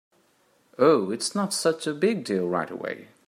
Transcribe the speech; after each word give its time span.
Oh, 0.79 1.11
it’s 1.11 1.35
not 1.35 1.53
such 1.53 1.85
a 1.85 1.93
big 1.93 2.23
deal 2.23 2.47
right 2.49 2.71
away. 2.71 3.09